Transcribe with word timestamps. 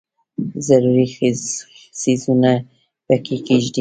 ضروري 0.67 1.05
څیزونه 1.99 2.51
پکې 3.07 3.35
کښېږدي. 3.45 3.69